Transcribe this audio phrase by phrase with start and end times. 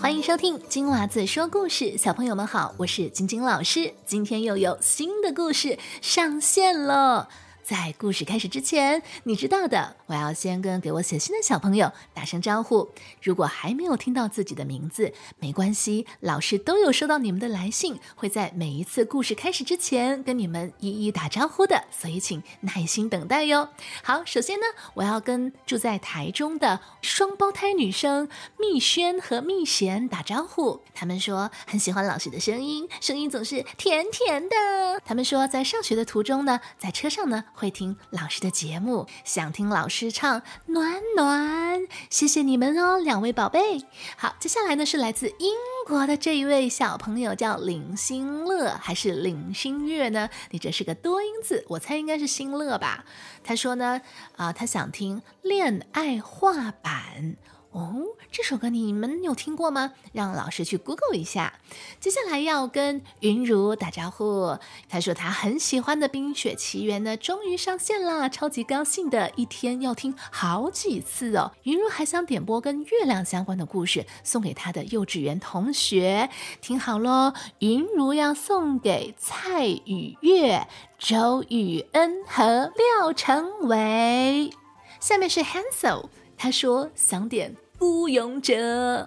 [0.00, 7.28] 欢迎收听金娃子说故事，小朋友们好，我是晶晶老师，今天又有新的故事上线了。
[7.62, 12.90] 在故事开始之前，你知道的，我要先跟给我写信的小朋友打声招呼。
[13.22, 23.68] 如果还没有听到自己的名字，没关系，老师都有收到你们的来信，会在每一次故事开始之前跟你们一一打招呼的，所以请耐心等待哟。
[24.02, 30.80] 好，首先呢，我要跟住在台中的双胞胎女生蜜萱和蜜贤打招呼。
[30.94, 34.56] 他们说很喜欢老师的声音，声音总是甜甜的。
[35.04, 37.44] 他们说在上学的途中呢，在车上呢。
[37.52, 43.84] 会听老师的节目，想听老师唱暖暖，谢谢你们哦，两位宝贝。
[44.16, 45.54] 好，接下来呢是来自英
[45.86, 50.28] 国的这一位小朋友，叫林心乐还是林心月呢？
[50.50, 53.04] 你这是个多音字，我猜应该是心乐吧。
[53.44, 54.00] 他说呢，
[54.36, 57.36] 啊，他想听恋爱画板。
[57.72, 58.02] 哦，
[58.32, 59.92] 这首歌你们有听过吗？
[60.12, 61.54] 让老师去 Google 一下。
[62.00, 71.52] 接下来要跟云如打招呼，他说他很喜欢的《冰雪奇缘》呢，终于上线啦，超级高兴的，一天要听好几次哦。
[71.62, 76.28] 云如还想点播跟月亮相关的故事，送给他的幼稚园同学。
[76.60, 80.66] 听好喽，云如要送给蔡雨月、
[80.98, 84.50] 周雨恩和廖成伟。
[84.98, 86.08] 下面是 Hansel。
[86.42, 88.54] 他说想点《孤勇者》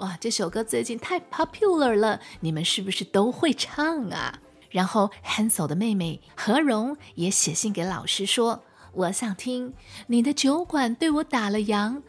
[0.00, 4.40] 哇，这首歌最近太 popular 了，你们是不是都会唱啊？
[4.70, 8.64] 然后 Hansel 的妹妹何荣也写信给老师说，
[8.94, 9.74] 我想听
[10.08, 12.02] 你的酒馆对我打了烊。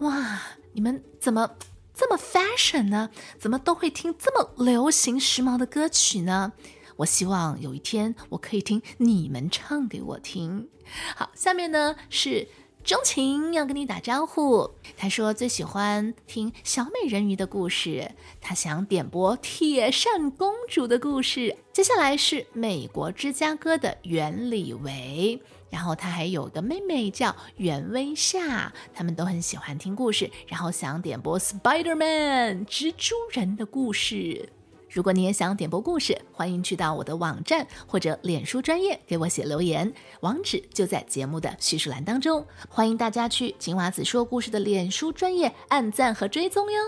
[0.00, 0.42] 哇，
[0.74, 1.52] 你们怎么
[1.94, 3.08] 这么 fashion 呢？
[3.38, 6.52] 怎么都会听这么流行时髦的歌曲呢？
[6.96, 10.68] 我希望有一天我可以听你们唱给我听。
[11.16, 12.48] 好，下面呢是。
[12.88, 21.54] 钟情要跟你打招呼，他说最喜欢听小美人鱼的故事，他想点播铁扇公主的故事。
[21.70, 25.38] 接下来是美国芝加哥的袁李维，
[25.68, 34.48] 然后他还有个妹妹叫袁薇夏，他们都很喜欢听故事，然后想点播 Spider Man 蜘蛛人的故事。
[34.90, 42.44] 如果你也想点播故事，欢迎去到我的网站或者脸书专业给我写留言，网址就在节目的叙述栏当中。
[42.70, 46.80] 欢迎大家去金娃子说故事的脸书专业按赞和追踪哟。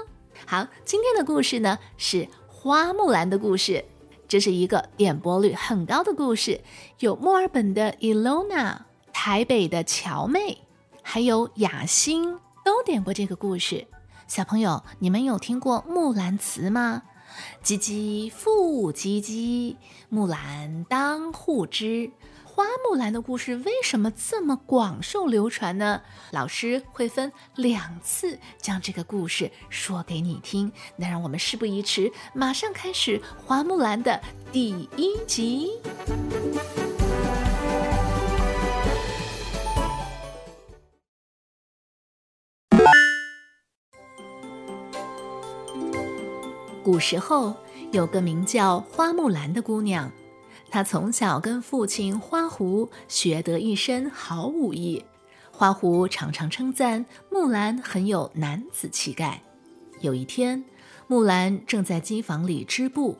[0.47, 3.85] 好，今天的故事呢是花木兰的故事，
[4.27, 6.63] 这是一个点播率很高的故事，
[7.01, 8.79] 有墨尔本的 Elona、
[9.13, 10.63] 台北的乔妹，
[11.03, 13.87] 还有雅欣都点过这个故事。
[14.27, 17.03] 小朋友，你们有听过《木兰辞》吗？
[17.63, 19.77] 唧唧复唧唧，
[20.09, 22.11] 木兰当户织。
[22.45, 26.03] 花木兰的故事为什么这么广受流传呢？
[26.31, 30.71] 老师会分两次将这个故事说给你听。
[30.97, 34.21] 那让我们事不宜迟，马上开始花木兰的
[34.53, 35.71] 第一集。
[46.91, 47.55] 古时候
[47.93, 50.11] 有个名叫花木兰的姑娘，
[50.69, 55.05] 她从小跟父亲花狐学得一身好武艺。
[55.53, 59.41] 花狐常常称赞木兰很有男子气概。
[60.01, 60.65] 有一天，
[61.07, 63.17] 木兰正在机房里织布，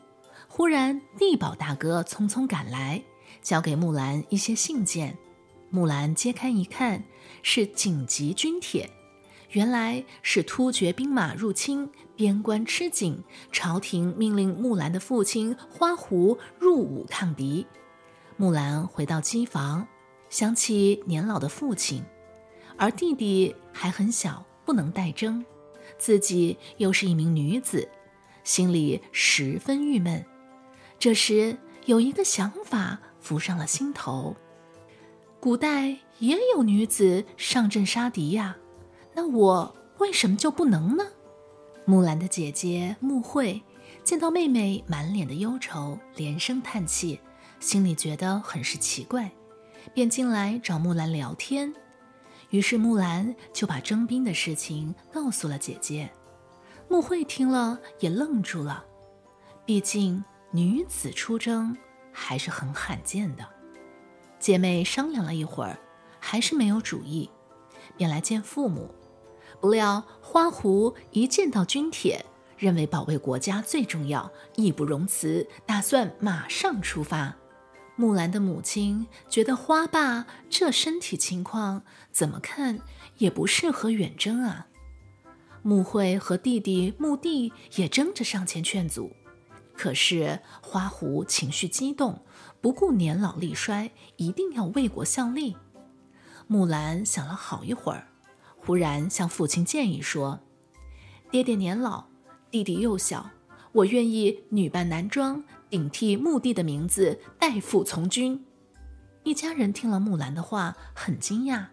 [0.49, 3.01] 忽然地保大哥匆匆赶来，
[3.41, 5.17] 交给木兰一些信件。
[5.69, 7.01] 木兰揭开一看，
[7.41, 8.89] 是紧急军帖。
[9.51, 11.89] 原来是突厥兵马入侵，
[12.21, 17.65] 边关吃紧，朝廷命令木兰的父亲花狐入伍抗敌。
[18.37, 19.87] 木兰回到机房，
[20.29, 22.03] 想起年老的父亲，
[22.77, 25.43] 而弟弟还很小，不能代征，
[25.97, 27.89] 自己又是一名女子，
[28.43, 30.23] 心里十分郁闷。
[30.99, 31.57] 这时
[31.87, 34.35] 有一个想法浮上了心头：
[35.39, 38.57] 古代也有女子上阵杀敌呀。
[39.15, 41.03] 那我为什么就不能呢？
[41.85, 43.61] 木兰的姐姐木慧
[44.03, 47.19] 见到妹妹满脸的忧愁，连声叹气，
[47.59, 49.31] 心里觉得很是奇怪，
[49.93, 51.73] 便进来找木兰聊天。
[52.51, 56.09] 于是木兰就把征兵的事情告诉了姐姐。
[56.87, 58.85] 木慧听了也愣住了，
[59.65, 61.75] 毕竟女子出征
[62.11, 63.47] 还是很罕见的。
[64.39, 65.79] 姐妹商量了一会儿，
[66.19, 67.29] 还是没有主意，
[67.97, 68.93] 便来见父母。
[69.61, 72.25] 不料花狐一见到军帖，
[72.57, 77.35] 认为保卫国家最重要，义不容辞，打算马上出发。
[77.95, 82.79] 木兰的母亲觉得花爸这身体情况，怎么看
[83.19, 84.65] 也不适合远征啊。
[85.61, 89.15] 穆慧和弟弟穆帝也争着上前劝阻，
[89.75, 92.23] 可是花狐情绪激动，
[92.59, 95.55] 不顾年老力衰，一定要为国效力。
[96.47, 98.07] 木兰想了好一会儿，
[98.63, 100.39] 忽然向父亲建议说
[101.31, 102.05] ：“爹爹年老，
[102.49, 103.29] 弟弟幼小，
[103.71, 108.45] 我愿意女扮男装，顶替墓地的名字，代父从军。”
[109.23, 111.65] 一家人听了木兰的话，很惊讶。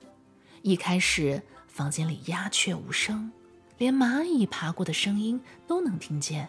[0.62, 3.30] 一开始，房间里鸦雀无声。
[3.78, 6.48] 连蚂蚁爬过的声音都能听见，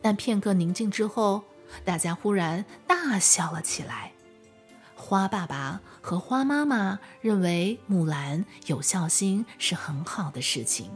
[0.00, 1.42] 但片刻宁静之后，
[1.84, 4.12] 大家忽然大笑了起来。
[5.06, 10.90] 花爸爸和花妈妈认为木兰有孝心是很好的事情，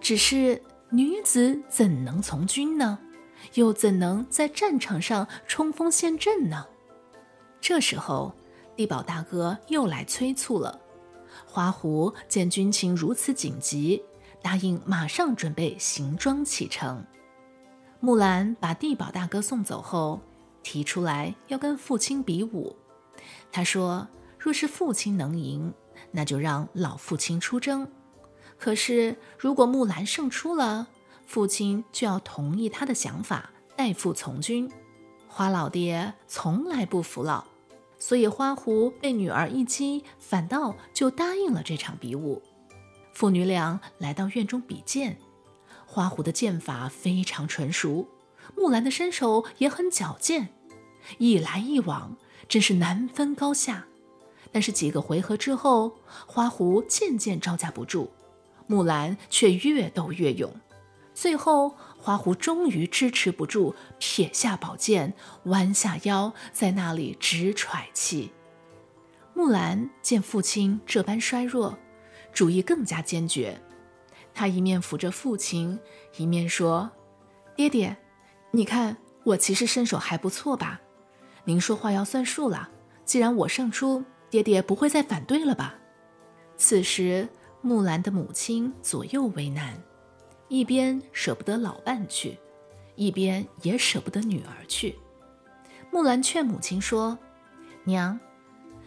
[0.00, 2.96] 只是女子怎能从军呢？
[3.54, 6.64] 又怎能在战场上冲锋陷阵呢？
[7.60, 8.32] 这时候，
[8.76, 10.80] 地保大哥又来催促了。
[11.44, 14.00] 花狐见军情如此紧急。
[14.42, 17.04] 答应马上准备行装启程。
[17.98, 20.20] 木兰把地保大哥送走后，
[20.62, 22.76] 提出来要跟父亲比武。
[23.52, 25.72] 他说：“若是父亲能赢，
[26.10, 27.86] 那就让老父亲出征。
[28.58, 30.88] 可是如果木兰胜出了，
[31.26, 34.70] 父亲就要同意他的想法，代父从军。”
[35.32, 37.44] 花老爹从来不服老，
[37.98, 42.42] 所以花狐被女儿一激，反倒就答应了这场比武。
[43.14, 45.18] 父女俩来到院中比剑，
[45.86, 48.08] 花狐的剑法非常纯熟，
[48.56, 50.48] 木兰的身手也很矫健，
[51.18, 52.16] 一来一往
[52.50, 53.86] 真是难分高下。
[54.52, 58.10] 但是几个回合之后，花狐渐渐招架不住，
[58.66, 60.52] 木兰却越斗越勇。
[61.14, 65.14] 最后，花狐终于支持不住，撇下宝剑，
[65.44, 68.32] 弯下腰，在那里直喘气。
[69.34, 71.78] 木兰见父亲这般衰弱。
[72.32, 73.60] 主意更加坚决，
[74.32, 75.78] 他一面扶着父亲，
[76.16, 76.90] 一面说
[77.56, 77.96] ：“爹爹，
[78.52, 80.80] 你看我其实身手还不错吧？
[81.44, 82.68] 您说话要算数了。
[83.04, 85.74] 既然我胜出，爹爹不会再反对了吧？”
[86.56, 87.28] 此时，
[87.62, 89.80] 木兰的母亲左右为难，
[90.48, 92.38] 一边舍不得老伴去，
[92.94, 94.98] 一边也舍不得女儿去。
[95.90, 97.18] 木兰劝母亲说
[97.84, 98.18] ：“娘，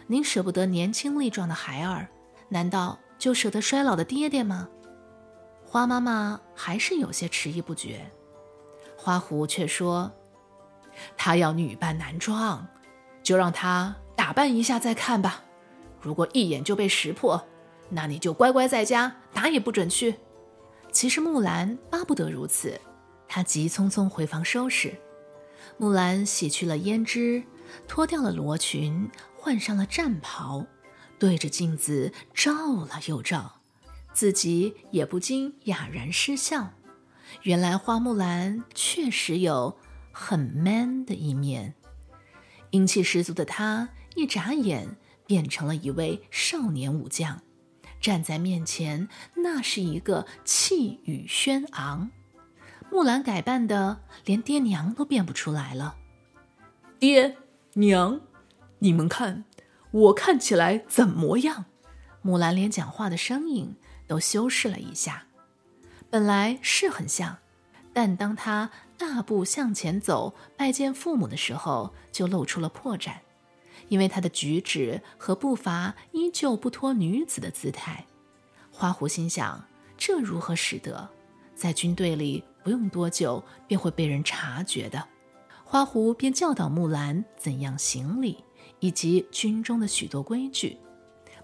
[0.08, 2.08] 您舍不得年轻力壮的孩儿，
[2.50, 4.68] 难道？”就舍得衰老的爹爹吗？
[5.66, 8.06] 花妈妈还是有些迟疑不决。
[8.98, 10.12] 花狐却说
[11.18, 12.68] ：“他要女扮男装，
[13.22, 15.44] 就让他打扮一下再看吧。
[16.01, 17.48] 如果一眼就被识破，
[17.90, 20.16] 那你就乖乖在家，哪也不准去。”
[20.92, 22.80] 其实木兰巴不得如此，
[23.28, 24.94] 她急匆匆回房收拾。
[25.78, 27.44] 木兰洗去了胭脂，
[27.88, 30.66] 脱掉了罗裙，换上了战袍。
[31.18, 33.62] 对着镜子照了又照，
[34.13, 36.69] 自己也不禁哑然失笑。
[37.44, 39.78] 原来花木兰确实有
[40.13, 41.74] 很 man 的一面，
[42.69, 44.95] 英气十足的他一眨眼
[45.25, 47.42] 变成了一位少年武将，
[48.00, 52.12] 站在面前那是一个气宇轩昂。
[52.92, 55.95] 木兰改扮的连爹娘都辨不出来了。
[57.00, 57.36] 爹
[57.74, 58.21] 娘，
[58.80, 59.44] 你们看。
[59.92, 61.65] 我看起来怎么样？
[62.21, 63.75] 木兰连讲话的声音
[64.07, 65.25] 都修饰了一下。
[66.10, 67.38] 本来是很像，
[67.94, 73.13] 但当他大步向前走拜见父母的时候，就露出了破绽，
[73.88, 78.06] 因为他的举止和步伐依旧不脱女子的姿态。
[78.72, 79.63] 花狐心想：
[79.98, 81.10] 这如何使得？
[81.56, 85.08] 在军队里不用多久便会被人察觉的。
[85.63, 88.44] 花狐便教导木兰怎样行礼。
[88.79, 90.77] 以及军中的许多规矩，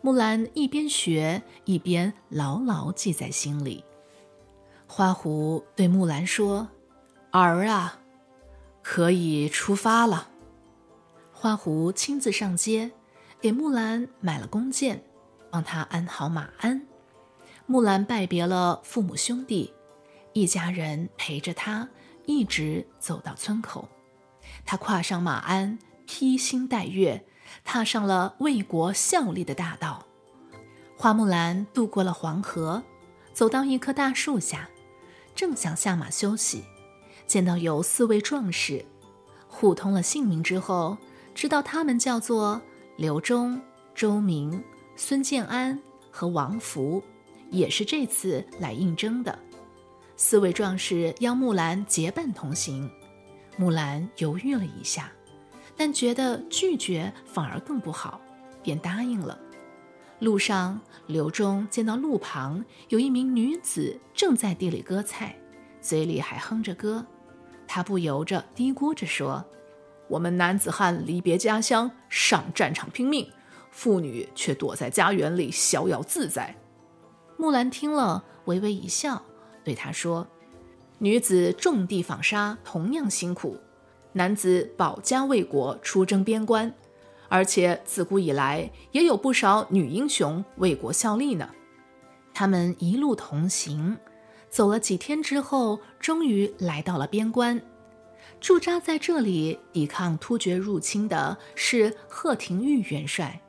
[0.02, 3.82] 木兰一边学一边牢牢记在心里。
[4.92, 6.68] 花狐对木兰说
[7.30, 8.00] ：“儿啊，
[8.82, 10.30] 可以出发了。”
[11.32, 12.90] 花狐亲自上街，
[13.40, 15.04] 给木兰买了弓箭，
[15.52, 16.82] 帮她安好马鞍。
[17.68, 19.72] 木兰拜别了父母兄弟，
[20.34, 21.88] 一家人陪着她
[22.26, 23.88] 一直走到村口。
[24.66, 25.78] 她跨上马鞍，
[26.08, 27.24] 披星戴月。
[27.64, 30.06] 踏上了为国效力的大道，
[30.98, 32.84] 花木兰渡过了黄河，
[33.34, 34.70] 走到一棵大树下，
[35.40, 36.66] 正想下马休息，
[37.26, 38.84] 见到有四位壮士，
[39.48, 40.98] 互通了姓名之后，
[41.34, 42.62] 知道他们叫做
[42.98, 43.62] 刘忠、
[43.96, 44.62] 周明、
[44.98, 45.80] 孙建安
[46.12, 47.02] 和王福，
[47.52, 49.40] 也是这次来应征的。
[50.18, 52.92] 四位壮士邀木兰结伴同行，
[53.56, 55.10] 木兰犹豫了一下。
[55.78, 58.20] 但觉得拒绝反而更不好，
[58.62, 59.40] 便答应了。
[60.20, 65.34] 路上，刘忠见到路旁有一名女子正在地里割菜，
[65.80, 67.06] 嘴里还哼着歌，
[67.66, 69.46] 他不由着嘀咕着说
[70.10, 73.26] ：“我们男子汉离别家乡，上战场拼命，
[73.72, 76.54] 妇女却躲在家园里逍遥自在。”
[77.38, 79.24] 木兰听了，微微一笑，
[79.64, 80.28] 对他说
[81.00, 83.58] ：“女子种地纺纱同样辛苦，
[84.12, 86.74] 男子保家卫国，出征边关。”
[87.30, 91.50] 而且自古以来也有不少女英雄为国效力呢。
[92.34, 93.98] 他们一路同行，
[94.50, 97.62] 走了几天之后，终于来到了边关。
[98.42, 103.42] 驻扎在这里抵抗突厥入侵的是贺廷玉元帅。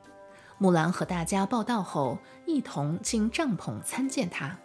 [0.57, 4.57] 木兰和大家报道后，一同进帐篷参见他。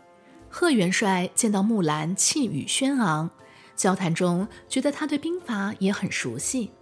[0.48, 3.30] 贺元帅见到木兰，气宇轩昂，
[3.76, 6.72] 交谈中觉得他对兵法也很熟悉。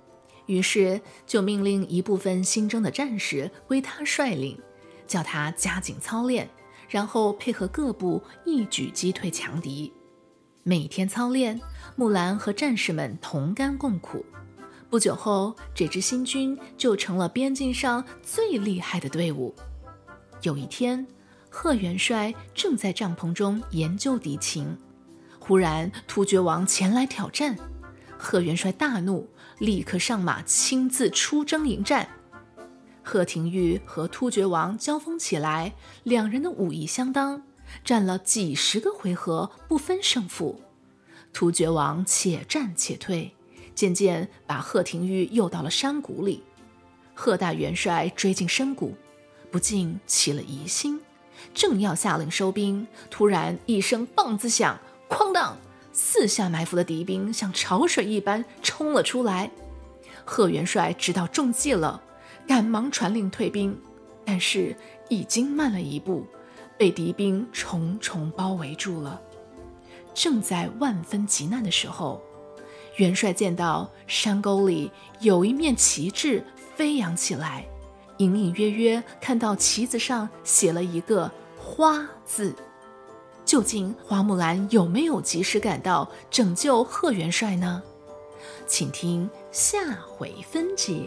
[0.46, 4.58] 于是就命令一部分新征的战士归他率领，
[5.06, 6.48] 叫他加紧操练，
[6.88, 9.92] 然后配合各部一举击退强敌。
[10.62, 11.60] 每天操练，
[11.96, 14.24] 木兰和战士们同甘共苦。
[14.90, 19.54] 不久后，这支新军就成了边境上最厉害的队伍。
[20.42, 21.06] 有一天，
[21.50, 24.78] 贺元帅正在帐篷中研究敌情，
[25.38, 27.56] 忽然突厥王前来挑战，
[28.16, 29.28] 贺元帅大怒。
[29.58, 32.08] 立刻上马，亲自出征迎战。
[33.02, 37.42] 贺廷玉和突厥王交锋起来，两人的武艺相当，
[37.84, 40.60] 战了几十个回合不分胜负。
[41.32, 43.34] 突厥王且战且退，
[43.74, 46.42] 渐渐把贺廷玉诱到了山谷里。
[47.12, 48.94] 贺大元帅追进深谷，
[49.50, 51.00] 不禁起了疑心，
[51.52, 55.56] 正要下令收兵，突然一声棒子响，哐当！
[55.96, 59.48] 四下埋伏的敌兵像潮水一般冲了出来，
[60.24, 62.02] 贺元帅知道中计了，
[62.48, 63.80] 赶忙传令退兵，
[64.24, 64.76] 但是
[65.08, 66.26] 已经慢了一步，
[66.76, 69.20] 被敌兵重重包围住了。
[70.12, 72.20] 正在万分急难的时候，
[72.96, 77.64] 元帅见到山沟里有一面旗帜飞扬起来，
[78.16, 82.52] 隐隐约约看到旗子上写了一个“花”字。
[83.44, 87.82] 究竟花木兰有没有及时赶到拯救贺元帅呢？
[88.66, 91.06] 请听下回分解。